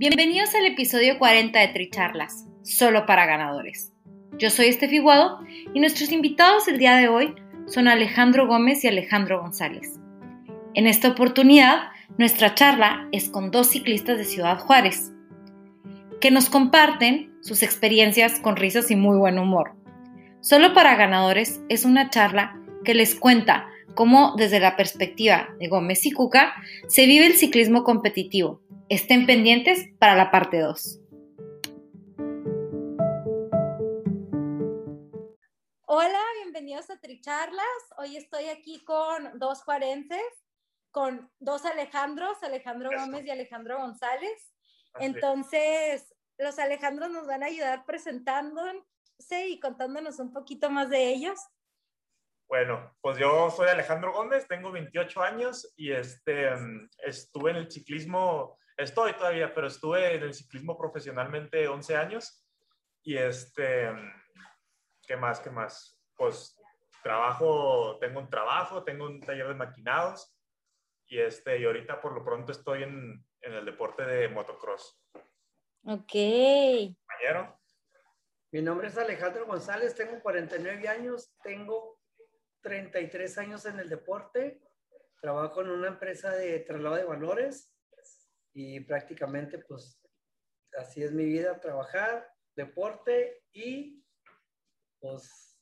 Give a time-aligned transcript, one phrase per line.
[0.00, 3.92] Bienvenidos al episodio 40 de Tricharlas, solo para ganadores.
[4.38, 5.40] Yo soy Estefi Guado
[5.74, 7.34] y nuestros invitados el día de hoy
[7.66, 10.00] son Alejandro Gómez y Alejandro González.
[10.72, 15.12] En esta oportunidad, nuestra charla es con dos ciclistas de Ciudad Juárez,
[16.18, 19.74] que nos comparten sus experiencias con risas y muy buen humor.
[20.40, 26.06] Solo para ganadores es una charla que les cuenta cómo desde la perspectiva de Gómez
[26.06, 26.54] y Cuca
[26.88, 28.62] se vive el ciclismo competitivo
[28.92, 31.00] Estén pendientes para la parte 2.
[35.86, 37.64] Hola, bienvenidos a Tricharlas.
[37.98, 40.20] Hoy estoy aquí con dos juarenses,
[40.90, 44.52] con dos Alejandros, Alejandro Gómez y Alejandro González.
[44.98, 51.38] Entonces, los Alejandros nos van a ayudar presentándose y contándonos un poquito más de ellos.
[52.48, 57.70] Bueno, pues yo soy Alejandro Gómez, tengo 28 años y este, mm, estuve en el
[57.70, 62.46] ciclismo Estoy todavía, pero estuve en el ciclismo profesionalmente 11 años.
[63.02, 63.90] Y este,
[65.02, 65.38] ¿qué más?
[65.40, 66.02] ¿Qué más?
[66.16, 66.58] Pues
[67.02, 70.34] trabajo, tengo un trabajo, tengo un taller de maquinados.
[71.06, 74.98] Y, este, y ahorita por lo pronto estoy en, en el deporte de motocross.
[75.84, 76.14] Ok.
[77.04, 77.60] Compañero.
[78.50, 82.00] Mi nombre es Alejandro González, tengo 49 años, tengo
[82.62, 84.62] 33 años en el deporte,
[85.20, 87.74] trabajo en una empresa de traslado de valores
[88.52, 90.00] y prácticamente pues
[90.78, 94.04] así es mi vida, trabajar, deporte y
[95.00, 95.58] pues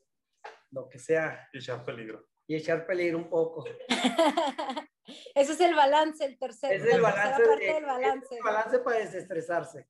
[0.70, 1.48] lo que sea.
[1.52, 2.26] Y echar peligro.
[2.46, 3.64] Y echar peligro un poco.
[5.34, 6.72] Ese es el balance, el tercer.
[6.72, 8.36] Es el balance, del balance.
[8.36, 9.88] el balance para desestresarse.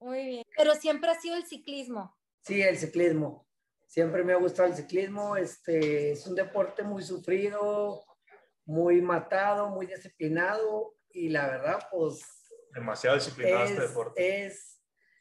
[0.00, 0.44] Muy bien.
[0.56, 2.16] Pero siempre ha sido el ciclismo.
[2.42, 3.46] Sí, el ciclismo.
[3.86, 5.36] Siempre me ha gustado el ciclismo.
[5.36, 8.04] Este es un deporte muy sufrido,
[8.64, 12.22] muy matado, muy disciplinado y la verdad, pues...
[12.74, 14.46] Demasiado disciplinado este deporte.
[14.46, 14.72] Es,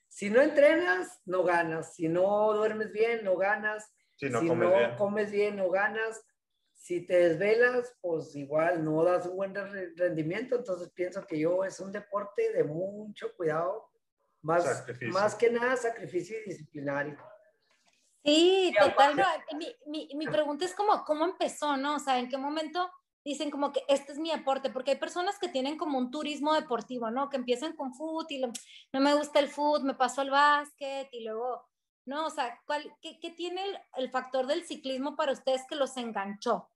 [0.07, 1.95] si no entrenas, no ganas.
[1.95, 3.91] Si no duermes bien, no ganas.
[4.17, 4.39] Si no,
[4.97, 5.55] comes, bien.
[5.55, 6.21] no ganas.
[6.73, 9.53] Si te desvelas, pues igual no das un buen
[9.95, 10.55] rendimiento.
[10.57, 13.89] Entonces pienso que yo es un deporte de mucho cuidado.
[14.41, 17.17] Más, más que nada sacrificio y disciplinario.
[18.23, 19.15] Sí, total.
[19.55, 21.95] Mi, mi, mi, pregunta es como, ¿cómo empezó, no?
[21.95, 22.91] O sea, ¿en qué momento
[23.23, 26.53] dicen como que este es mi aporte, porque hay personas que tienen como un turismo
[26.53, 27.29] deportivo, ¿no?
[27.29, 31.23] Que empiezan con fútbol y no me gusta el fútbol, me paso al básquet y
[31.23, 31.69] luego,
[32.05, 32.25] ¿no?
[32.25, 33.63] O sea, ¿cuál, qué, qué, tiene
[33.97, 36.69] el, factor del ciclismo para ustedes que los enganchó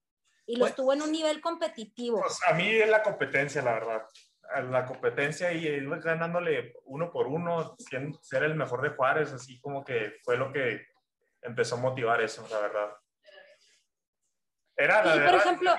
[0.46, 2.22] y los pues tuvo en un nivel competitivo?
[2.22, 4.06] Pues a mí es la competencia, la verdad.
[4.70, 7.76] La competencia y ir ganándole uno por uno,
[8.22, 10.86] ser el mejor de Juárez, así como que fue lo que
[11.42, 12.96] empezó a motivar eso, la verdad.
[14.78, 15.76] Era la por ejemplo,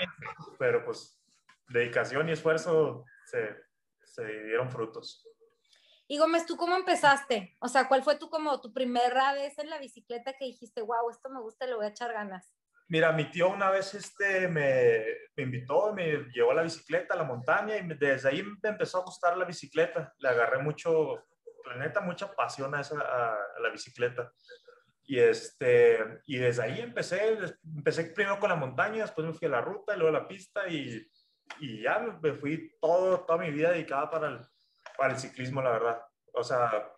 [0.58, 1.20] pero pues
[1.68, 3.56] dedicación y esfuerzo se,
[4.04, 5.26] se dieron frutos.
[6.08, 7.56] Y Gómez, ¿tú cómo empezaste?
[7.60, 11.10] O sea, ¿cuál fue tu, como, tu primera vez en la bicicleta que dijiste, wow,
[11.10, 12.54] esto me gusta, le voy a echar ganas?
[12.88, 15.04] Mira, mi tío una vez este, me,
[15.36, 18.98] me invitó, me llevó a la bicicleta a la montaña y desde ahí me empezó
[18.98, 20.14] a gustar la bicicleta.
[20.18, 21.26] Le agarré mucho,
[21.66, 24.32] la neta, mucha pasión a, esa, a la bicicleta.
[25.06, 29.52] Y, este, y desde ahí empecé, empecé primero con la montaña, después me fui a
[29.52, 31.08] la ruta y luego a la pista y,
[31.60, 34.40] y ya me fui todo, toda mi vida dedicada para el,
[34.96, 36.02] para el ciclismo, la verdad.
[36.32, 36.92] O sea,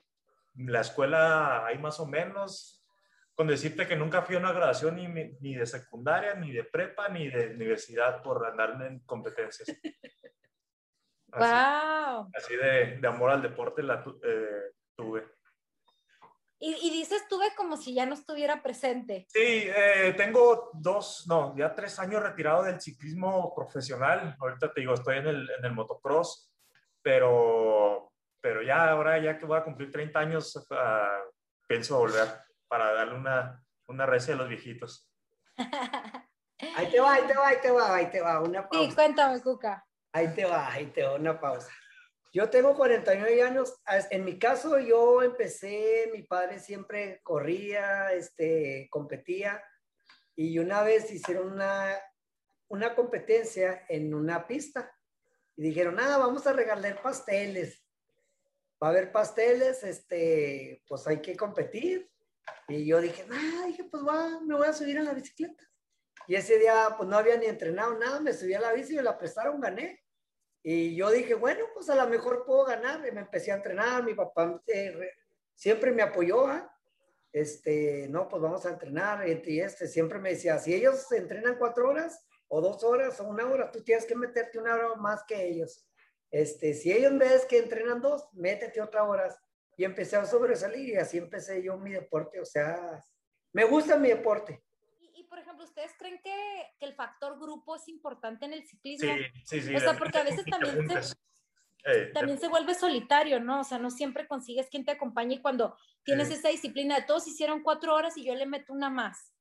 [0.54, 2.84] la escuela hay más o menos,
[3.34, 5.06] con decirte que nunca fui a una graduación ni,
[5.40, 9.68] ni de secundaria, ni de prepa, ni de universidad por andarme en competencias.
[11.30, 12.30] Así, wow.
[12.34, 15.26] así de, de, amor al deporte la eh, tuve.
[16.60, 19.26] Y, dices, tuve como si ya no estuviera presente.
[19.28, 24.36] Sí, eh, tengo dos, no, ya tres años retirado del ciclismo profesional.
[24.40, 26.52] Ahorita te digo, estoy en el, en el motocross,
[27.00, 31.30] pero, pero ya ahora, ya que voy a cumplir 30 años, uh,
[31.68, 32.26] pienso volver.
[32.66, 35.08] para darle una, una recia a los viejitos.
[36.74, 38.88] Ahí te va, ahí te va, ahí te va, ahí te va, una pausa.
[38.88, 39.86] Sí, cuéntame, Cuca.
[40.12, 41.70] Ahí te va, ahí te va, una pausa.
[42.38, 43.82] Yo tengo 49 años.
[44.12, 49.60] En mi caso, yo empecé, mi padre siempre corría, este, competía.
[50.36, 52.00] Y una vez hicieron una,
[52.68, 54.88] una competencia en una pista.
[55.56, 57.84] Y dijeron, nada, vamos a regalar pasteles.
[58.80, 62.08] Va a haber pasteles, este, pues hay que competir.
[62.68, 65.68] Y yo dije, nada, dije, pues va, me voy a subir a la bicicleta.
[66.28, 69.02] Y ese día, pues no había ni entrenado nada, me subí a la bici, me
[69.02, 70.04] la prestaron, gané.
[70.62, 73.06] Y yo dije, bueno, pues a lo mejor puedo ganar.
[73.06, 75.12] Y me empecé a entrenar, mi papá eh,
[75.54, 76.70] siempre me apoyó, ¿ah?
[77.32, 79.26] este, no, pues vamos a entrenar.
[79.28, 83.46] Y este siempre me decía, si ellos entrenan cuatro horas o dos horas o una
[83.46, 85.86] hora, tú tienes que meterte una hora más que ellos.
[86.30, 89.34] Este, si ellos ves que entrenan dos, métete otra hora.
[89.76, 92.40] Y empecé a sobresalir y así empecé yo mi deporte.
[92.40, 93.04] O sea,
[93.52, 94.62] me gusta mi deporte
[95.28, 96.34] por ejemplo, ¿ustedes creen que,
[96.78, 99.14] que, el factor grupo es importante en el ciclismo?
[99.44, 99.76] Sí, sí, sí.
[99.76, 101.14] O sea, porque a veces también se,
[101.84, 103.60] eh, también se vuelve solitario, ¿no?
[103.60, 107.26] O sea, no siempre consigues quien te acompañe y cuando tienes esa disciplina de todos
[107.28, 109.34] hicieron cuatro horas y yo le meto una más.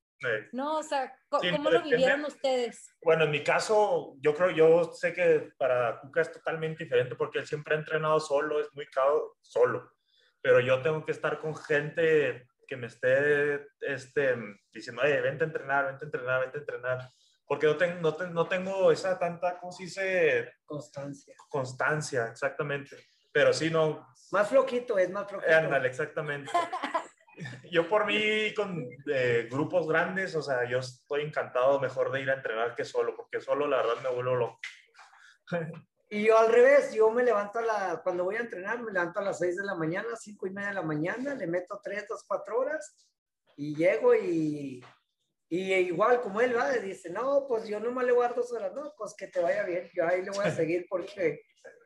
[0.51, 0.77] ¿No?
[0.77, 2.91] O sea, ¿cómo, lo vivieron ustedes?
[3.03, 7.37] Bueno, en mi caso, yo creo, yo sé que para Cuca es totalmente diferente porque
[7.37, 9.91] él siempre ha entrenado solo, es muy caro solo.
[10.41, 14.35] Pero yo tengo que estar con gente que me esté este,
[14.71, 17.11] diciendo, hey, vente a entrenar, vente a entrenar, vente a entrenar.
[17.45, 20.53] Porque no, tengo, no, no tengo esa tanta, ¿cómo se dice?
[20.65, 21.33] Constancia.
[21.49, 22.97] Constancia, exactamente.
[23.31, 24.07] Pero sí, no.
[24.31, 25.55] Más floquito, es más floquito.
[25.55, 26.51] Ándale, exactamente.
[27.71, 32.29] yo por mí con eh, grupos grandes, o sea, yo estoy encantado mejor de ir
[32.29, 34.59] a entrenar que solo, porque solo la verdad me vuelvo loco.
[36.09, 39.19] Y yo al revés, yo me levanto a la, cuando voy a entrenar, me levanto
[39.19, 42.05] a las 6 de la mañana, 5 y media de la mañana, le meto 3,
[42.07, 42.95] 2, 4 horas
[43.57, 44.81] y llego y,
[45.49, 48.53] y igual como él va, dice, no, pues yo nomás le voy a dar dos
[48.53, 51.41] horas, no, pues que te vaya bien, yo ahí le voy a seguir porque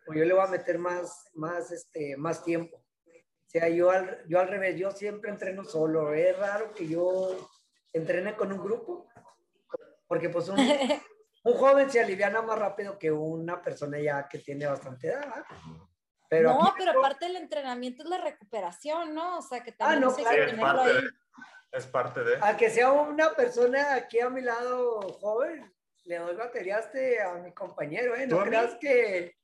[0.06, 2.78] pues yo le voy a meter más, más, este, más tiempo.
[2.78, 7.50] O sea, yo al, yo al revés, yo siempre entreno solo, es raro que yo
[7.92, 9.08] entrene con un grupo,
[10.08, 10.58] porque pues un,
[11.44, 15.44] un joven se aliviana más rápido que una persona ya que tiene bastante edad.
[16.30, 19.40] Pero no, pero aparte del entrenamiento es la recuperación, ¿no?
[19.40, 20.44] O sea, que también ah, no, claro.
[20.44, 21.10] es, parte de,
[21.72, 22.38] es parte de.
[22.42, 25.74] A que sea una persona aquí a mi lado joven,
[26.06, 28.28] le doy bateriaste a mi compañero, ¿eh?
[28.28, 29.36] No creas que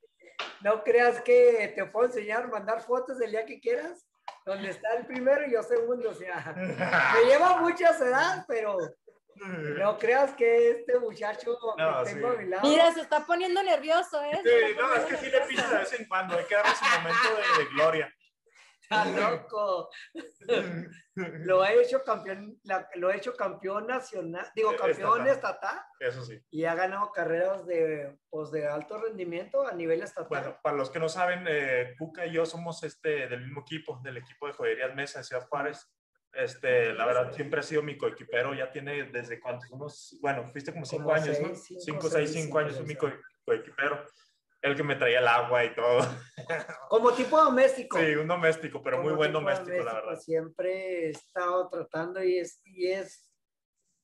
[0.61, 4.07] no creas que te puedo enseñar, mandar fotos del día que quieras,
[4.45, 8.77] donde está el primero y yo segundo, o sea, me lleva muchas edades, pero
[9.45, 12.67] no creas que este muchacho no, que tengo a mi lado.
[12.67, 14.39] Mira, se está poniendo nervioso, ¿eh?
[14.43, 16.85] Sí, no, es que sí le pisa de vez en cuando, hay que darle su
[16.85, 18.13] momento de, de gloria.
[18.89, 19.89] Está loco.
[21.15, 22.57] lo he hecho campeón,
[22.95, 25.79] lo he hecho campeón nacional, digo, campeón estatal.
[25.99, 26.39] Eso sí.
[26.51, 30.29] Y ha ganado carreras de, pues, de alto rendimiento a nivel estatal.
[30.29, 31.95] Bueno, para los que no saben, eh,
[32.25, 35.85] y yo somos este, del mismo equipo, del equipo de Joyerías Mesa de Ciudad Juárez.
[36.37, 40.71] Este, la verdad, siempre ha sido mi coequipero, ya tiene desde cuántos, unos, bueno, fuiste
[40.71, 41.55] como cinco años, ¿no?
[41.55, 44.05] Cinco, seis, cinco años, es mi coequipero.
[44.61, 45.99] El que me traía el agua y todo.
[46.89, 47.97] Como tipo doméstico.
[47.99, 50.19] Sí, un doméstico, pero muy buen doméstico, la verdad.
[50.19, 53.31] Siempre he estado tratando y es, y es,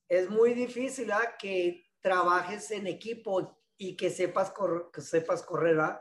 [0.08, 1.34] es muy difícil ¿ah?
[1.38, 4.54] que trabajes en equipo y que sepas,
[4.92, 5.78] que sepas correr.
[5.80, 6.00] ¿ah?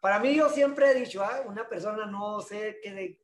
[0.00, 1.42] Para mí, yo siempre he dicho, ¿ah?
[1.44, 3.20] una persona no sé qué,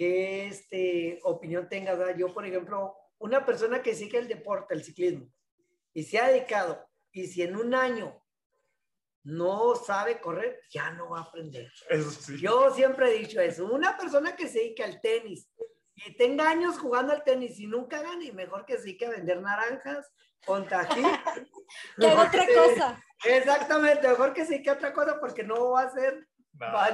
[0.00, 1.98] qué este, opinión tengas.
[2.16, 5.30] Yo, por ejemplo, una persona que sigue el deporte, el ciclismo,
[5.92, 8.18] y se ha dedicado, y si en un año
[9.24, 11.70] no sabe correr, ya no va a aprender.
[12.40, 13.66] Yo siempre he dicho eso.
[13.66, 15.50] Una persona que se dedica al tenis
[15.94, 19.42] y tenga años jugando al tenis y nunca gane, mejor que se dedique a vender
[19.42, 20.10] naranjas,
[20.70, 21.02] aquí.
[22.00, 23.04] que otra cosa.
[23.22, 26.26] Exactamente, mejor que se dedique a otra cosa porque no va a ser.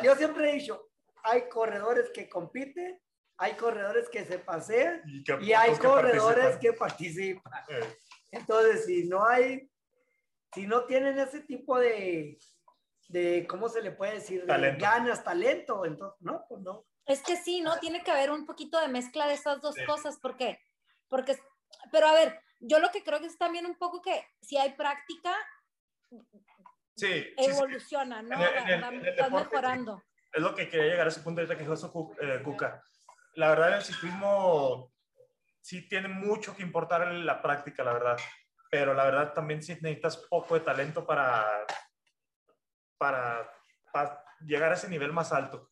[0.02, 0.90] Yo siempre he dicho,
[1.26, 3.00] hay corredores que compiten,
[3.38, 7.52] hay corredores que se pasean y, hay corredores que participan.
[7.68, 7.98] Eh.
[8.30, 9.68] Entonces, si no hay,
[10.54, 12.38] si no tienen ese tipo de,
[13.08, 14.46] de ¿cómo se le puede decir?
[14.46, 16.86] De ganas, talento, entonces, no, pues no.
[17.04, 17.78] Es que sí, ¿no?
[17.78, 20.60] Tiene que haber un poquito de mezcla de esas dos cosas, ¿por qué?
[21.08, 21.36] Porque,
[21.90, 24.72] pero a ver, yo lo que creo que es también un poco que si hay
[24.74, 25.36] práctica,
[26.96, 28.38] sí, evoluciona, ¿no?
[28.38, 30.02] va, mejorando
[30.36, 32.82] es lo que quería llegar a ese punto ahorita que dijo eh, Cuca.
[33.36, 34.92] La verdad, el ciclismo
[35.62, 38.18] sí tiene mucho que importar en la práctica, la verdad.
[38.70, 41.64] Pero la verdad también sí necesitas poco de talento para,
[42.98, 43.50] para,
[44.46, 45.70] llegar a ese nivel más alto.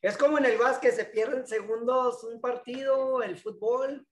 [0.00, 4.06] Es como en el básquet, se pierden segundos un partido, el fútbol,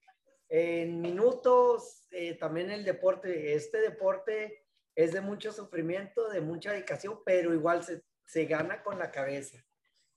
[0.48, 4.64] en minutos, eh, también el deporte, este deporte
[4.96, 9.62] es de mucho sufrimiento, de mucha dedicación, pero igual se, se gana con la cabeza.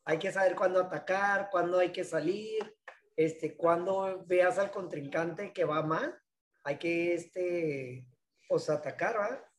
[0.05, 2.75] Hay que saber cuándo atacar, cuándo hay que salir,
[3.15, 6.15] este, cuando veas al contrincante que va mal,
[6.63, 8.07] hay que, este,
[8.47, 9.51] pues atacar, ¿va?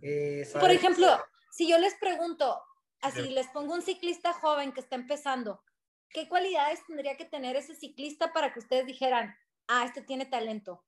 [0.00, 1.06] Eh, Por ejemplo,
[1.52, 2.60] si yo les pregunto,
[3.00, 5.62] así les pongo un ciclista joven que está empezando,
[6.08, 9.36] ¿qué cualidades tendría que tener ese ciclista para que ustedes dijeran,
[9.68, 10.84] ah, este tiene talento?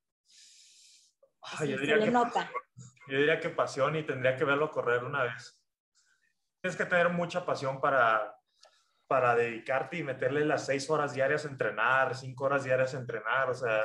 [1.61, 2.50] yo, diría que, nota.
[3.09, 5.61] yo diría que pasión y tendría que verlo correr una vez.
[6.62, 8.34] Tienes que tener mucha pasión para,
[9.07, 13.51] para dedicarte y meterle las seis horas diarias a entrenar, cinco horas diarias a entrenar.
[13.51, 13.83] O sea,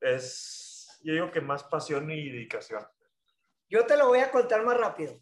[0.00, 2.86] es, yo digo que más pasión y dedicación.
[3.68, 5.20] Yo te lo voy a contar más rápido.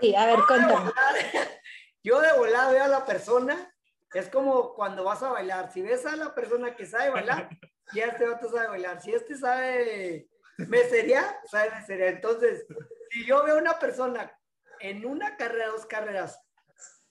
[0.00, 0.90] Sí, a ver, cuéntame.
[2.02, 3.74] Yo de volada veo a la persona,
[4.14, 5.70] es como cuando vas a bailar.
[5.72, 7.48] Si ves a la persona que sabe bailar,
[7.94, 9.00] ya este otro sabe bailar.
[9.00, 12.08] Si este sabe mesería, sabe mesería.
[12.08, 12.66] Entonces,
[13.10, 14.32] si yo veo a una persona
[14.80, 16.40] en una carrera, dos carreras,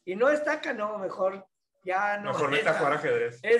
[0.06, 1.48] y no destaca, no, mejor
[1.88, 2.32] ya no.
[2.32, 3.40] Mejor vete a jugar ajedrez.
[3.42, 3.60] Pero,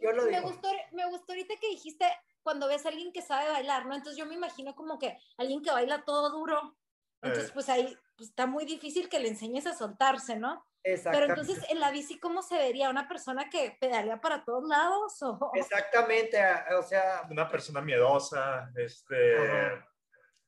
[0.00, 0.40] yo lo digo.
[0.40, 2.06] Me gustó, me gustó ahorita que dijiste
[2.42, 3.94] cuando ves a alguien que sabe bailar, ¿no?
[3.94, 6.76] Entonces yo me imagino como que alguien que baila todo duro,
[7.22, 10.66] entonces, pues ahí pues, está muy difícil que le enseñes a soltarse, ¿no?
[10.82, 12.88] Pero entonces, en la bici, ¿cómo se vería?
[12.88, 15.22] ¿Una persona que pedalea para todos lados?
[15.22, 15.50] O...
[15.54, 16.42] Exactamente,
[16.78, 17.26] o sea...
[17.30, 19.84] Una persona miedosa, este...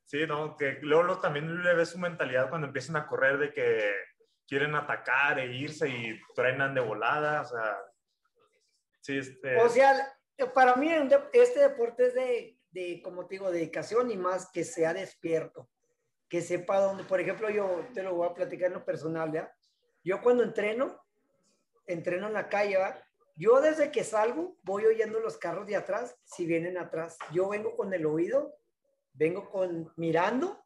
[0.04, 0.56] Sí, ¿no?
[0.56, 3.92] Que luego, también le ves su mentalidad cuando empiezan a correr de que
[4.46, 7.78] quieren atacar e irse y trenan de volada, o sea...
[9.00, 9.56] Sí, este...
[9.60, 10.16] O sea,
[10.54, 10.90] para mí
[11.32, 15.68] este deporte es de, de, como te digo, dedicación y más que sea despierto
[16.32, 19.54] que sepa dónde, por ejemplo, yo te lo voy a platicar en lo personal, ¿ya?
[20.02, 20.98] Yo cuando entreno,
[21.86, 22.98] entreno en la calle, ¿va?
[23.36, 27.18] Yo desde que salgo voy oyendo los carros de atrás, si vienen atrás.
[27.34, 28.56] Yo vengo con el oído,
[29.12, 30.58] vengo con mirando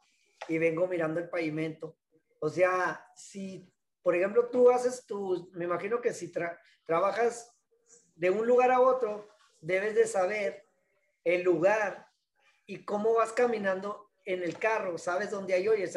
[0.47, 1.97] y vengo mirando el pavimento.
[2.47, 3.69] O sea, si,
[4.03, 6.31] por ejemplo, tú haces tu, me imagino que si
[6.85, 7.53] trabajas
[8.15, 9.29] de un lugar a otro,
[9.61, 10.65] debes de saber
[11.25, 12.07] el lugar
[12.65, 15.91] y cómo vas caminando en el carro, sabes dónde hay hoyos.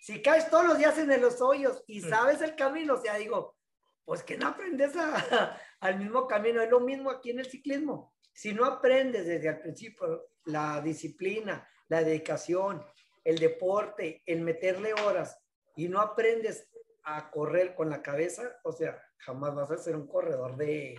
[0.00, 3.56] Si caes todos los días en los hoyos y sabes el camino, o sea, digo,
[4.04, 4.92] pues que no aprendes
[5.80, 6.62] al mismo camino.
[6.62, 8.14] Es lo mismo aquí en el ciclismo.
[8.32, 12.86] Si no aprendes desde el principio la disciplina, la dedicación,
[13.24, 15.36] el deporte, el meterle horas
[15.76, 16.68] y no aprendes
[17.04, 20.98] a correr con la cabeza, o sea, jamás vas a ser un corredor de,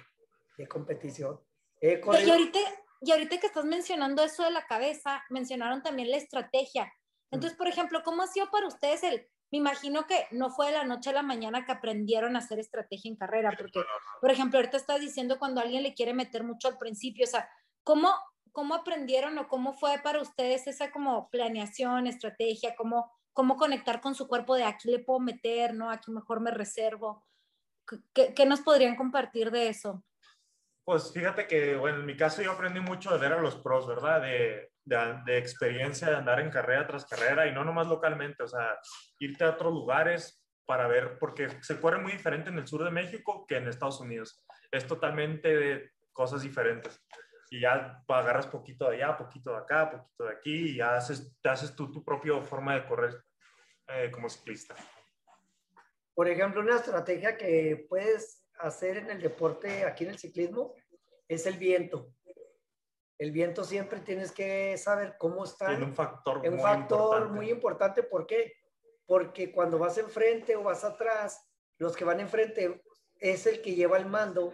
[0.57, 1.39] de competición.
[1.81, 2.59] y ahorita,
[3.01, 6.91] y ahorita que estás mencionando eso de la cabeza, mencionaron también la estrategia.
[7.29, 10.73] Entonces, por ejemplo, ¿cómo ha sido para ustedes el, me imagino que no fue de
[10.73, 13.81] la noche a la mañana que aprendieron a hacer estrategia en carrera, porque,
[14.19, 17.49] por ejemplo, ahorita estás diciendo cuando alguien le quiere meter mucho al principio, o sea,
[17.83, 18.13] ¿cómo,
[18.51, 24.15] cómo aprendieron o cómo fue para ustedes esa como planeación, estrategia, cómo, cómo conectar con
[24.15, 25.91] su cuerpo de aquí le puedo meter, ¿no?
[25.91, 27.23] Aquí mejor me reservo.
[28.11, 30.03] ¿Qué, qué nos podrían compartir de eso?
[30.83, 33.85] Pues fíjate que, bueno, en mi caso yo aprendí mucho de ver a los pros,
[33.85, 34.23] ¿verdad?
[34.23, 38.75] De, de, experiencia de andar en carrera tras carrera y no nomás localmente, o sea,
[39.19, 42.89] irte a otros lugares para ver, porque se corre muy diferente en el sur de
[42.89, 44.43] México que en Estados Unidos.
[44.71, 47.05] Es totalmente de cosas diferentes.
[47.51, 51.37] Y ya agarras poquito de allá, poquito de acá, poquito de aquí y ya haces,
[51.39, 53.26] te haces tú tu propia forma de correr
[53.87, 54.75] eh, como ciclista.
[56.13, 60.73] Por ejemplo, una estrategia que puedes hacer en el deporte, aquí en el ciclismo,
[61.27, 62.11] es el viento.
[63.19, 65.71] El viento siempre tienes que saber cómo está.
[65.73, 67.33] Es un factor, un muy, factor importante.
[67.33, 68.03] muy importante.
[68.03, 68.53] ¿Por qué?
[69.05, 72.83] Porque cuando vas enfrente o vas atrás, los que van enfrente
[73.19, 74.53] es el que lleva el mando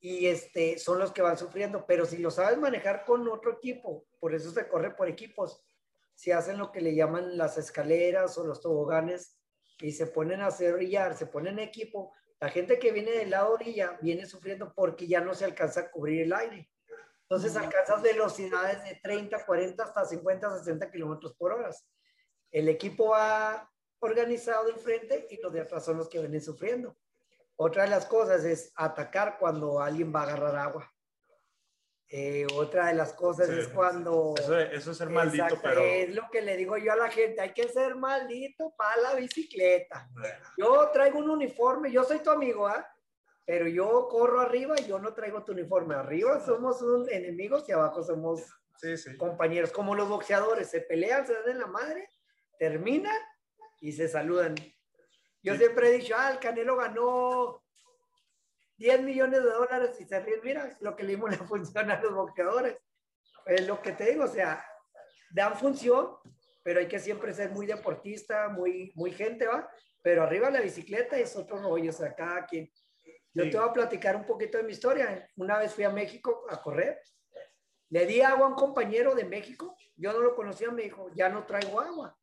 [0.00, 1.86] y este, son los que van sufriendo.
[1.86, 5.62] Pero si lo sabes manejar con otro equipo, por eso se corre por equipos,
[6.18, 9.38] si hacen lo que le llaman las escaleras o los toboganes
[9.78, 13.52] y se ponen a hacer brillar, se ponen equipo, la gente que viene del lado
[13.52, 16.72] orilla viene sufriendo porque ya no se alcanza a cubrir el aire.
[17.22, 21.70] Entonces alcanzas velocidades de 30, 40 hasta 50, 60 kilómetros por hora.
[22.50, 23.70] El equipo va
[24.00, 26.96] organizado del frente y los de atrás son los que vienen sufriendo.
[27.54, 30.92] Otra de las cosas es atacar cuando alguien va a agarrar agua.
[32.10, 34.34] Eh, otra de las cosas es cuando...
[34.38, 35.82] Eso, eso, es ser maldito, pero...
[35.82, 39.14] Es lo que le digo yo a la gente, hay que ser maldito para la
[39.14, 40.08] bicicleta.
[40.56, 42.86] Yo traigo un uniforme, yo soy tu amigo, ¿ah?
[43.44, 45.94] Pero yo corro arriba y yo no traigo tu uniforme.
[45.94, 48.42] Arriba somos un enemigos y abajo somos
[49.18, 49.70] compañeros.
[49.70, 52.08] Como los boxeadores, se pelean, se dan en la madre,
[52.58, 53.16] terminan
[53.80, 54.54] y se saludan.
[55.42, 57.62] Yo siempre he dicho, ah, el Canelo ganó
[58.78, 62.00] 10 millones de dólares y se ríen, mira lo que le dimos la función a
[62.00, 62.76] los boxeadores.
[63.46, 64.64] es lo que te digo, o sea,
[65.30, 66.16] dan función,
[66.62, 69.68] pero hay que siempre ser muy deportista, muy, muy gente, ¿va?
[70.02, 72.70] Pero arriba la bicicleta es otro rollo, o sea, cada quien.
[73.34, 75.28] Yo te voy a platicar un poquito de mi historia.
[75.36, 77.00] Una vez fui a México a correr,
[77.90, 81.28] le di agua a un compañero de México, yo no lo conocía, me dijo, ya
[81.28, 82.17] no traigo agua.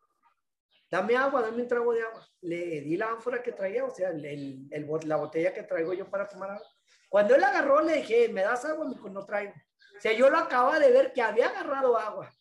[0.95, 2.25] Dame agua, dame un trago de agua.
[2.39, 6.09] Le di la ánfora que traía, o sea, el, el, la botella que traigo yo
[6.09, 6.65] para tomar agua.
[7.09, 8.85] Cuando él agarró, le dije, ¿me das agua?
[8.85, 9.51] Me dijo, no traigo.
[9.51, 12.33] O sea, yo lo acaba de ver que había agarrado agua.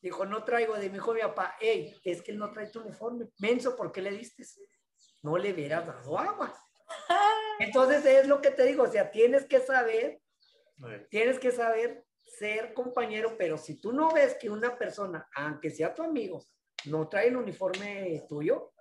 [0.00, 0.76] Dijo, no traigo.
[0.76, 3.26] De mi hijo, mi papá, hey, es que él no trae tu uniforme.
[3.40, 4.44] Menso, ¿por qué le diste?
[5.24, 6.54] No le hubieras dado agua.
[7.58, 10.20] Entonces es lo que te digo, o sea, tienes que saber,
[11.10, 12.04] tienes que saber
[12.38, 16.44] ser compañero, pero si tú no ves que una persona, aunque sea tu amigo,
[16.86, 18.72] no trae el uniforme tuyo,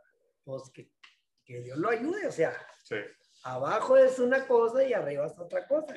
[0.44, 0.92] pues que,
[1.44, 2.54] que Dios lo ayude, o sea,
[3.44, 5.94] abajo es una cosa y arriba es otra cosa.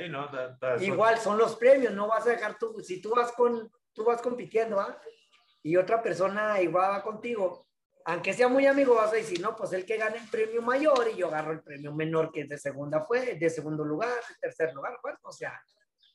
[0.81, 4.21] Igual son los premios, no vas a dejar tú, si tú vas con, tú vas
[4.23, 5.01] compitiendo, ¿ah?
[5.63, 7.67] Y otra persona igual va contigo,
[8.05, 11.09] aunque sea muy amigo, vas a decir, no, pues el que gane el premio mayor
[11.13, 14.73] y yo agarro el premio menor que de segunda fue, de segundo lugar, de tercer
[14.73, 15.61] lugar, pues, o sea,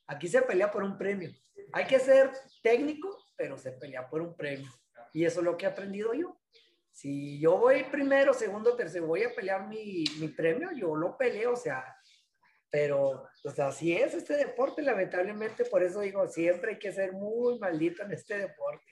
[0.07, 1.29] aquí se pelea por un premio.
[1.73, 2.31] Hay que ser
[2.63, 4.69] técnico, pero se pelea por un premio.
[5.15, 6.37] Y eso es lo que he aprendido yo.
[6.91, 11.53] Si yo voy primero, segundo, tercero, voy a pelear mi, mi premio, yo lo peleo,
[11.53, 11.85] o sea,
[12.69, 17.57] pero, pues así es este deporte, lamentablemente, por eso digo, siempre hay que ser muy
[17.59, 18.85] maldito en este deporte.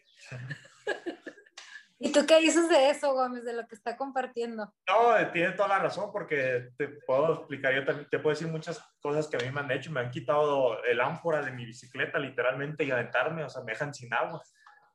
[1.99, 4.73] ¿Y tú qué dices de eso, Gómez, de lo que está compartiendo?
[4.87, 8.81] No, tiene toda la razón, porque te puedo explicar, yo también te puedo decir muchas
[9.01, 12.17] cosas que a mí me han hecho, me han quitado el ánfora de mi bicicleta
[12.17, 14.41] literalmente y aventarme, o sea, me dejan sin agua,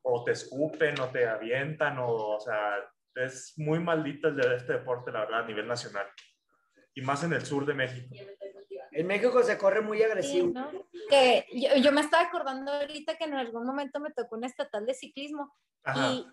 [0.02, 2.76] o te escupen, o te avientan, o, o sea,
[3.14, 6.06] es muy maldito el de este deporte, la verdad, a nivel nacional,
[6.94, 8.14] y más en el sur de México.
[8.90, 10.52] En México se corre muy agresivo.
[11.10, 14.86] Que yo, yo, me estaba acordando ahorita que en algún momento me tocó un estatal
[14.86, 15.54] de ciclismo
[15.94, 16.26] y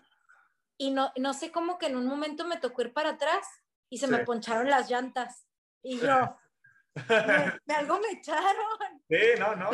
[0.78, 3.46] y no, no sé cómo que en un momento me tocó ir para atrás
[3.90, 5.48] y se me poncharon las llantas.
[5.82, 6.36] Y yo,
[7.66, 9.02] me, algo me echaron.
[9.08, 9.70] Sí, no, no,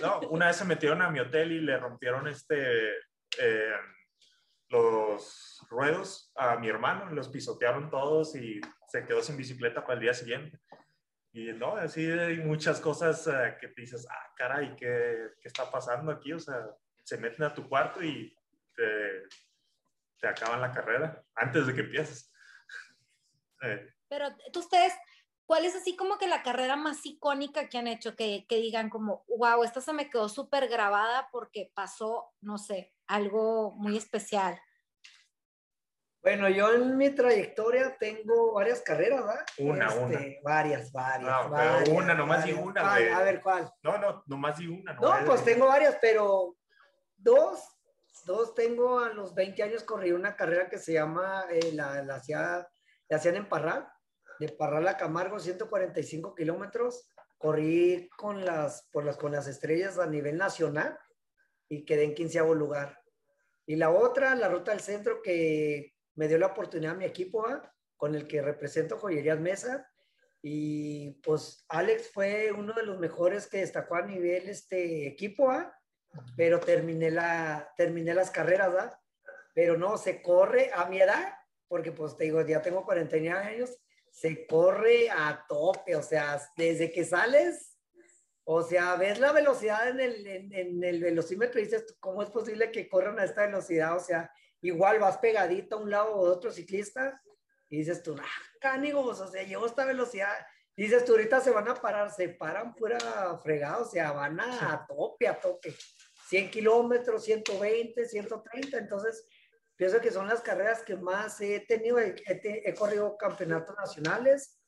[0.00, 0.20] no.
[0.30, 2.92] Una vez se metieron a mi hotel y le rompieron este,
[3.38, 3.74] eh,
[4.68, 10.00] los ruedos a mi hermano, los pisotearon todos y se quedó sin bicicleta para el
[10.00, 10.58] día siguiente.
[11.32, 15.70] Y no, así hay muchas cosas eh, que te dices, ah, caray, ¿qué, ¿qué está
[15.70, 16.32] pasando aquí?
[16.32, 16.66] O sea,
[17.04, 18.34] se meten a tu cuarto y
[18.74, 19.22] te
[20.20, 22.32] te acaban la carrera antes de que empieces.
[23.60, 23.92] Eh.
[24.08, 24.92] Pero ustedes,
[25.44, 28.14] ¿cuál es así como que la carrera más icónica que han hecho?
[28.14, 32.94] Que, que digan como, wow, esta se me quedó súper grabada porque pasó, no sé,
[33.08, 34.60] algo muy especial.
[36.22, 39.46] Bueno, yo en mi trayectoria tengo varias carreras, ¿verdad?
[39.58, 40.20] Una, este, una.
[40.42, 41.88] Varias, varias, no, varias.
[41.88, 43.70] una, nomás di una, A ver, ¿cuál?
[43.82, 44.92] No, no, nomás di una.
[44.94, 46.56] No, pues tengo varias, pero
[47.16, 47.78] dos
[48.28, 52.16] dos tengo a los 20 años corrí una carrera que se llama, eh, la, la,
[52.16, 52.68] hacía,
[53.08, 53.88] la hacían en Parral,
[54.38, 57.08] de Parral a Camargo, 145 kilómetros.
[57.38, 60.98] Corrí con las, por las, con las estrellas a nivel nacional
[61.68, 63.02] y quedé en quinceavo lugar.
[63.66, 67.46] Y la otra, la ruta del centro, que me dio la oportunidad a mi equipo,
[67.96, 69.90] con el que represento Joyerías Mesa.
[70.40, 75.76] Y pues Alex fue uno de los mejores que destacó a nivel este equipo, ¿ah?
[76.36, 78.98] pero terminé, la, terminé las carreras, ¿verdad?
[79.54, 81.34] Pero no, se corre a mi edad,
[81.66, 83.76] porque pues te digo, ya tengo 49 años,
[84.10, 87.67] se corre a tope, o sea, desde que sales,
[88.50, 92.72] o sea, ves la velocidad en el, en, el velocímetro y dices, ¿cómo es posible
[92.72, 93.94] que corran a esta velocidad?
[93.94, 94.32] O sea,
[94.62, 97.20] igual vas pegadito a un lado o otro ciclista
[97.68, 100.32] y dices tú, ah, canigos, o sea, llevo esta velocidad.
[100.74, 102.98] dices tú, ahorita se van a parar, se paran pura
[103.42, 105.74] fregada, o sea, van a, a tope, a tope.
[106.30, 108.78] 100 kilómetros, 120, 130.
[108.78, 109.28] Entonces,
[109.76, 111.98] pienso que son las carreras que más he tenido.
[111.98, 114.58] He, corrido campeonatos nacionales,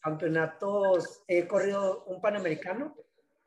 [0.00, 2.94] campeonatos, he corrido un panamericano,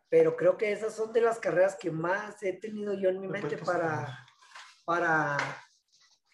[0.09, 3.27] pero creo que esas son de las carreras que más he tenido yo en mi
[3.27, 4.25] mente para,
[4.85, 5.37] para,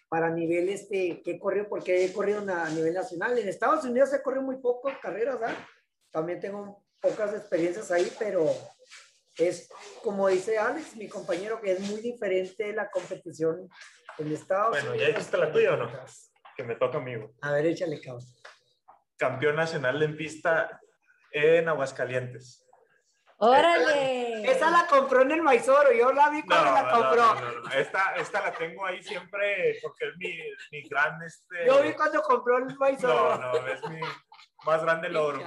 [0.08, 3.36] para nivel este, que he corrido, porque he corrido a nivel nacional.
[3.36, 5.56] En Estados Unidos he corrido muy poco carreras, ¿verdad?
[6.10, 8.48] También tengo pocas experiencias ahí, pero
[9.36, 9.68] es
[10.02, 13.68] como dice Alex, mi compañero, que es muy diferente la competición
[14.18, 14.88] en Estados Unidos.
[14.88, 15.90] Bueno, ¿ya hiciste la tuya o no?
[16.56, 17.34] Que me toca amigo.
[17.42, 18.24] A ver, échale cabrón.
[19.16, 20.80] Campeón nacional en pista
[21.32, 22.63] en Aguascalientes.
[23.44, 24.50] ¡Órale!
[24.50, 27.34] Esa la compró en el Maizoro, yo la vi cuando la compró.
[27.34, 30.34] No, no, esta, esta, la tengo ahí siempre porque es mi,
[30.72, 31.20] mi gran...
[31.22, 31.66] Este...
[31.66, 33.36] Yo vi cuando compró el Maizoro.
[33.38, 34.00] No, no, es mi,
[34.64, 35.40] más grande logro.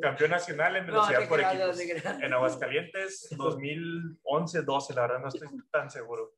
[0.00, 1.76] Campeón nacional en velocidad No, por equipos.
[2.04, 2.24] no.
[2.24, 6.34] En Aguascalientes, 2011, 12, la verdad no estoy tan seguro.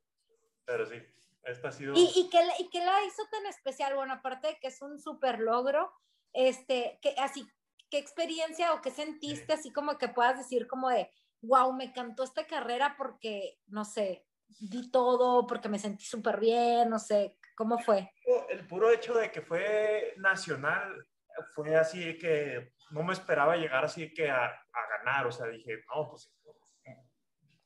[0.65, 0.95] Pero sí,
[1.43, 1.93] esta ha sido...
[1.95, 3.95] ¿Y, y, qué, la- ¿Y qué la hizo tan especial?
[3.95, 5.91] Bueno, aparte de que es un súper logro,
[6.33, 7.47] este, que, así,
[7.89, 12.23] ¿qué experiencia o qué sentiste así como que puedas decir como de, wow, me encantó
[12.23, 14.25] esta carrera porque, no sé,
[14.59, 18.11] di todo, porque me sentí súper bien, no sé, ¿cómo fue?
[18.49, 21.05] el puro hecho de que fue nacional
[21.53, 25.83] fue así que no me esperaba llegar así que a, a ganar, o sea, dije,
[25.93, 26.31] no, pues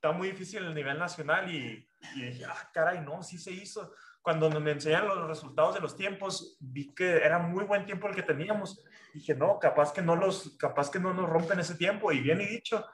[0.01, 3.93] está muy difícil el nivel nacional y, y dije, ah, caray, no, sí se hizo.
[4.23, 8.15] Cuando me enseñan los resultados de los tiempos, vi que era muy buen tiempo el
[8.15, 8.83] que teníamos.
[9.13, 12.11] Dije, no, capaz que no, los, capaz que no nos rompen ese tiempo.
[12.11, 12.85] Y bien y dicho,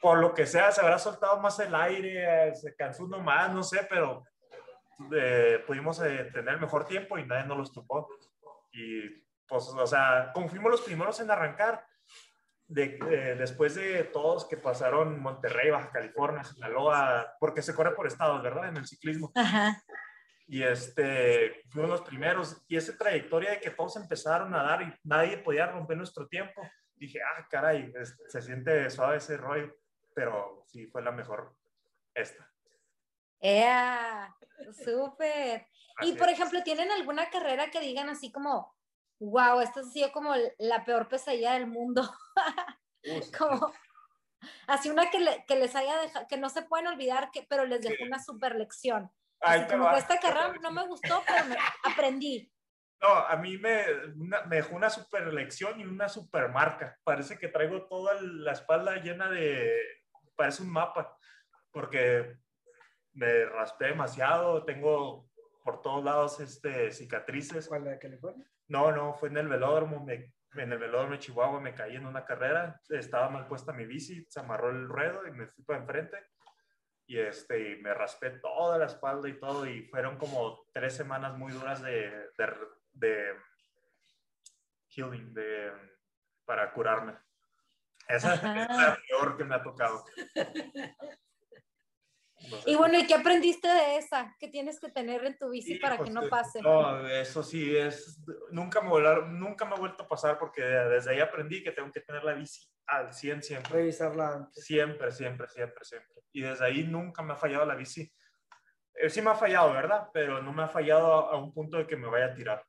[0.00, 3.62] por lo que sea, se habrá soltado más el aire, se cansó uno más, no
[3.62, 4.24] sé, pero
[5.12, 8.08] eh, pudimos eh, tener mejor tiempo y nadie nos los tocó.
[8.72, 9.08] Y
[9.46, 11.84] pues, o sea, como fuimos los primeros en arrancar,
[12.68, 18.06] de, eh, después de todos que pasaron Monterrey, Baja California, Sinaloa, porque se corre por
[18.06, 18.68] estados, ¿verdad?
[18.68, 19.30] En el ciclismo.
[19.34, 19.80] Ajá.
[20.48, 22.62] Y este, fuimos los primeros.
[22.68, 26.62] Y esa trayectoria de que todos empezaron a dar y nadie podía romper nuestro tiempo,
[26.94, 29.74] dije, ah, caray, es- se siente suave ese rollo.
[30.14, 31.54] Pero sí, fue la mejor
[32.14, 32.50] esta.
[33.40, 34.34] ¡Ea!
[34.84, 35.66] ¡Súper!
[36.02, 38.74] Y por ejemplo, ¿tienen alguna carrera que digan así como,
[39.18, 42.02] wow, esta ha sido como la peor pesadilla del mundo?
[43.38, 43.72] Como
[44.66, 47.64] así una que, le- que les haya dejado, que no se pueden olvidar, que, pero
[47.66, 48.02] les dejó Sí.
[48.04, 49.12] una super lección.
[49.40, 49.92] Ahí como va.
[49.92, 52.52] que esta carrera no me gustó, pero me aprendí.
[53.02, 53.84] No, a mí me,
[54.16, 56.98] una- me dejó una super lección y una super marca.
[57.04, 59.76] Parece que traigo toda la espalda llena de,
[60.34, 61.16] parece un mapa,
[61.70, 62.38] porque
[63.12, 65.28] me raspé demasiado, tengo
[65.62, 67.68] por todos lados este, cicatrices.
[67.68, 68.46] ¿Cuál, de California?
[68.68, 72.06] No, no, fue en el velódromo, me- en el velódromo de Chihuahua me caí en
[72.06, 75.80] una carrera, estaba mal puesta mi bici, se amarró el ruedo y me fui para
[75.80, 76.16] enfrente
[77.08, 81.36] y este, y me raspé toda la espalda y todo y fueron como tres semanas
[81.38, 82.54] muy duras de, de,
[82.92, 83.34] de
[84.88, 85.70] healing, de,
[86.44, 87.16] para curarme.
[88.08, 88.62] Esa Ajá.
[88.64, 90.04] es la peor que me ha tocado.
[92.50, 92.70] No sé.
[92.70, 94.36] Y bueno, ¿y qué aprendiste de esa?
[94.38, 96.60] ¿Qué tienes que tener en tu bici Sí, para pues, que no pase?
[96.60, 101.10] No, eso sí es, nunca me, volar- nunca me ha vuelto a pasar porque desde
[101.12, 103.72] ahí aprendí que tengo que tener la bici al 100 siempre.
[103.72, 104.64] Revisarla antes.
[104.64, 106.22] Siempre, siempre, siempre, siempre.
[106.32, 108.12] Y desde ahí nunca me ha fallado la bici.
[108.94, 110.08] Eh, sí me ha fallado, ¿verdad?
[110.12, 112.64] Pero no me ha fallado a, un punto de que me vaya a tirar.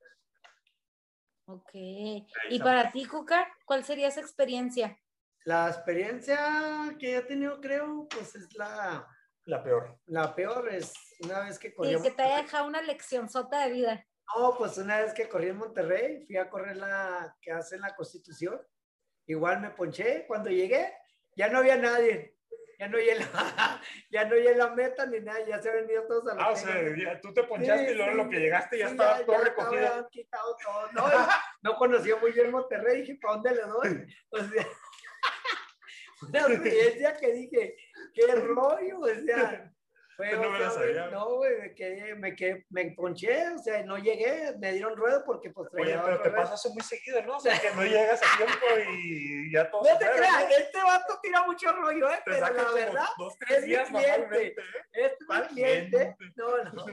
[1.45, 1.69] Ok.
[1.73, 2.63] Y está.
[2.63, 4.97] para ti, Cuca, ¿cuál sería esa experiencia?
[5.45, 9.08] La experiencia que he tenido, creo, pues es la,
[9.45, 9.97] La peor.
[10.08, 10.67] la peor.
[10.67, 11.91] Es una vez que corrí.
[11.91, 14.06] Y en que te haya dejado una lección sota de vida.
[14.36, 17.95] No, pues una vez que corrí en Monterrey, fui a correr la que hace la
[17.95, 18.60] Constitución.
[19.27, 20.25] Igual me ponché.
[20.25, 20.93] Cuando llegué,
[21.35, 22.33] ya no había nadie.
[22.79, 25.43] Ya no oí la, ya no la meta ni nada.
[25.45, 27.91] Ya se habían ido todos a la Ah, o sea, ya tú te ponchaste Sí,
[27.91, 28.17] y luego sí.
[28.17, 29.87] lo que llegaste ya Sí, estaba todo ya recogido.
[29.87, 30.91] habían quitado todo.
[30.91, 31.07] No,
[31.63, 33.01] no conocía muy bien Monterrey.
[33.01, 34.15] Dije, ¿para dónde le doy?
[36.19, 37.75] O sea, una experiencia que dije,
[38.13, 38.99] qué rollo.
[39.01, 39.71] O sea,
[40.17, 41.08] fue, No me la güey, sabía.
[41.10, 45.23] no, güey, me quedé, me quedé, me ponché, o sea, no llegué, me dieron ruedo
[45.23, 47.38] porque pues Oye, traía pero otro te pasa eso muy seguido, ¿no?
[47.38, 48.65] O sea, que no llegas a tiempo
[48.99, 50.49] y ya todo No se te creas, ¿no?
[50.58, 52.15] este vato tira mucho rollo, ¿eh?
[52.25, 54.17] Te Pero la verdad, dos, tres es mi días cliente.
[54.19, 54.65] normalmente, ¿eh?
[54.91, 55.97] este es mi ¿Cuál cliente.
[56.17, 56.17] cliente?
[56.36, 56.86] No, no.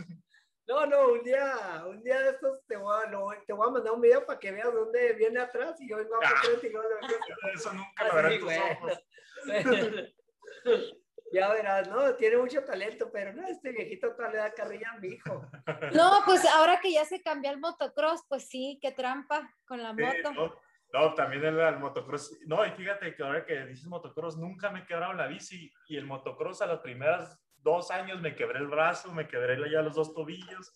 [0.67, 3.71] No, no, un día, un día de estos te voy a, lo- te voy a
[3.71, 6.33] mandar un video para que veas dónde viene atrás y yo vengo a Ah.
[6.43, 6.89] frente y luego
[7.55, 9.05] Eso nunca lo verán tus ojos.
[11.35, 14.99] Ya verás, no, tiene mucho talento, pero no, este viejito todavía le da carrilla a
[15.01, 15.43] mi hijo.
[15.93, 19.93] No, pues ahora que ya se cambió el motocross, pues sí, qué trampa con la
[19.95, 20.33] Sí, moto.
[20.33, 20.55] no,
[20.93, 22.39] no, también el, el motocross.
[22.47, 25.73] No, y fíjate que ahora que dices motocross, nunca me he quebrado la bici.
[25.89, 29.83] Y el motocross a las primeras dos años me quebré el brazo, me quebré ya
[29.83, 30.73] los dos tobillos.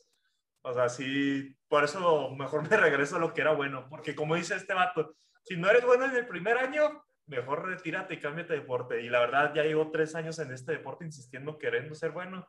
[0.63, 3.87] O sea, sí, por eso mejor me regreso a lo que era bueno.
[3.89, 8.15] Porque como dice este vato, si no eres bueno en el primer año, mejor retírate
[8.15, 9.03] y cámbiate de deporte.
[9.03, 12.49] Y la verdad, ya llevo tres años en este deporte insistiendo, queriendo ser bueno.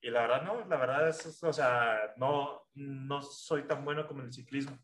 [0.00, 4.20] Y la verdad, no, la verdad es, o sea, no, no soy tan bueno como
[4.20, 4.78] en el ciclismo.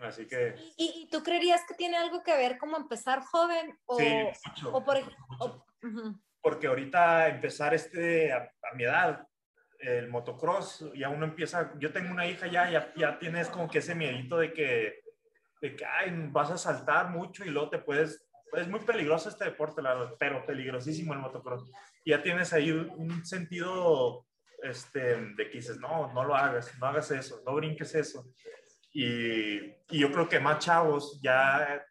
[0.00, 0.54] Así que...
[0.76, 4.74] ¿Y, y tú creerías que tiene algo que ver como empezar joven o, Sí, mucho,
[4.76, 5.44] o por mucho, ej- mucho.
[5.80, 6.20] o- ujú.
[6.42, 9.26] Porque ahorita empezar este, a, a mi edad,
[9.78, 13.78] el motocross, ya uno empieza, yo tengo una hija ya, ya, ya tienes como que
[13.78, 15.00] ese miedito de que,
[15.60, 19.44] de que ay, vas a saltar mucho y luego te puedes, es muy peligroso este
[19.44, 19.82] deporte,
[20.18, 21.70] pero peligrosísimo el motocross.
[22.04, 24.26] Y ya tienes ahí un, sentido
[24.62, 28.24] este, de que dices, no, no lo hagas, no hagas eso, no brinques eso.
[28.92, 29.56] Y,
[29.90, 31.84] y yo creo que más chavos ya,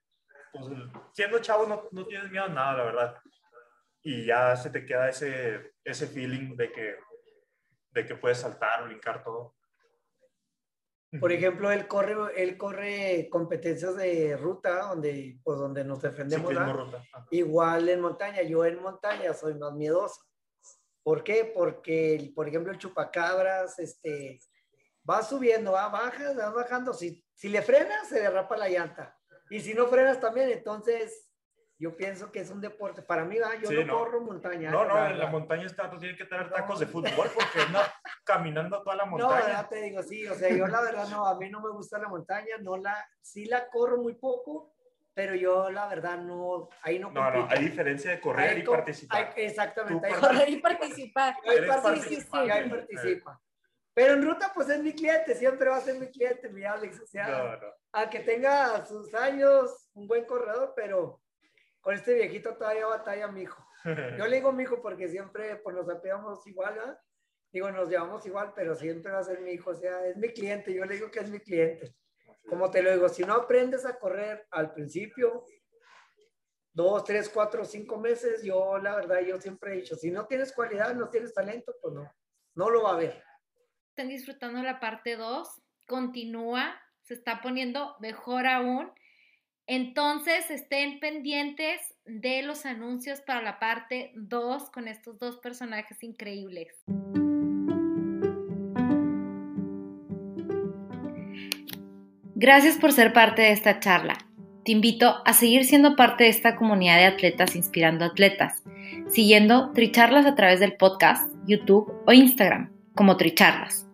[0.51, 0.65] pues,
[1.13, 3.21] siendo chavo no, no tienes miedo a nada, la verdad.
[4.01, 6.95] Y ya se te queda ese, ese feeling de que,
[7.91, 9.55] de que puedes saltar brincar todo.
[11.19, 16.47] Por ejemplo, él corre, él corre competencias de ruta donde, pues, donde nos defendemos.
[16.47, 16.73] ¿verdad?
[16.73, 17.03] ruta.
[17.31, 20.21] Igual en montaña, yo en montaña soy más miedoso.
[21.03, 21.51] ¿Por qué?
[21.53, 24.39] Porque, por ejemplo, el chupacabras, este,
[25.07, 26.93] va subiendo, va, bajas, va bajando.
[26.93, 29.15] Si, si le frenas, se derrapa la llanta.
[29.49, 31.29] Y si no frenas también, entonces
[31.77, 33.01] yo pienso que es un deporte.
[33.01, 33.97] Para mí, va, yo Sí, no, no.
[33.99, 34.71] corro montaña.
[34.71, 34.87] No, ¿eh?
[34.87, 36.53] no, La en la montaña está, tú tienes que tener No.
[36.55, 39.47] tacos de fútbol porque anda caminando toda la No, montaña.
[39.47, 41.97] ya te digo, sí, o sea, yo la verdad no, a mí no me gusta
[41.99, 44.73] la montaña, no la, sí la corro muy poco,
[45.13, 48.63] pero yo la verdad no, ahí no No, no, hay diferencia de correr Ahí y
[48.63, 49.33] participar.
[49.35, 51.35] hay- exactamente, hay Correr y participar.
[51.45, 53.41] Ahí participa, ahí participa.
[53.93, 56.99] Pero en ruta, pues es mi cliente, siempre va a ser mi cliente, mi Alex.
[57.01, 57.67] O sea, No, no.
[57.93, 61.21] aunque tenga sus años, un buen corredor, pero
[61.85, 63.63] con este viejito todavía batalla mi hijo.
[64.17, 66.99] Yo le digo mi hijo porque siempre pues, nos apegamos igual, ¿verdad?
[67.51, 69.69] Digo, nos llevamos igual, pero siempre va a ser mi hijo.
[69.69, 71.95] O sea, es mi cliente, yo le digo que es mi cliente.
[72.49, 75.45] Como te lo digo, si no aprendes a correr al principio,
[76.73, 80.51] dos, tres, cuatro, cinco meses, yo la verdad, yo siempre he dicho, si no tienes
[80.53, 82.11] cualidad, no tienes talento, pues no,
[82.55, 83.23] no lo va a ver.
[83.89, 85.61] Están disfrutando la parte 2.
[85.87, 88.91] Continúa, se está poniendo mejor aún.
[89.67, 96.83] Entonces, estén pendientes de los anuncios para la parte 2 con estos dos personajes increíbles.
[102.35, 104.17] Gracias por ser parte de esta charla.
[104.65, 108.61] Te invito a seguir siendo parte de esta comunidad de atletas inspirando atletas,
[109.07, 113.87] siguiendo Tricharlas a través del podcast, YouTube o Instagram como Tricharlas.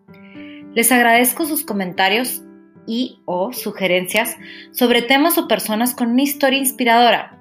[0.74, 2.44] Les agradezco sus comentarios
[2.88, 4.36] y o sugerencias
[4.72, 7.38] sobre temas o personas con una historia inspiradora.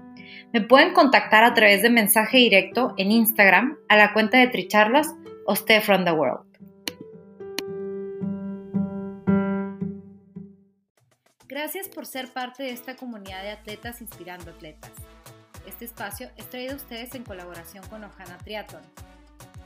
[0.52, 5.14] Me pueden contactar a través de mensaje directo en Instagram a la cuenta de Tricharlas
[5.46, 6.50] o Stay from the World.
[11.46, 14.92] Gracias por ser parte de esta comunidad de atletas inspirando atletas.
[15.66, 18.82] Este espacio es traído a ustedes en colaboración con Ojana Triathlon,